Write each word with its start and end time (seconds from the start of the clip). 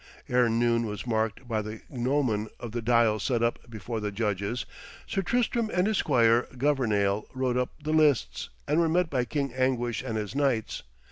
Ere 0.27 0.49
noon 0.49 0.87
was 0.87 1.05
marked 1.05 1.47
by 1.47 1.61
the 1.61 1.81
gnomon 1.87 2.49
of 2.59 2.71
the 2.71 2.81
dial 2.81 3.19
set 3.19 3.43
up 3.43 3.59
before 3.69 3.99
the 3.99 4.11
judges, 4.11 4.65
Sir 5.05 5.21
Tristram 5.21 5.69
and 5.71 5.85
his 5.85 5.97
squire 5.97 6.47
Governale 6.57 7.27
rode 7.35 7.55
up 7.55 7.69
the 7.83 7.93
lists, 7.93 8.49
and 8.67 8.79
were 8.79 8.89
met 8.89 9.11
by 9.11 9.25
King 9.25 9.53
Anguish 9.53 10.01
and 10.01 10.17
his 10.17 10.33
knights. 10.33 10.81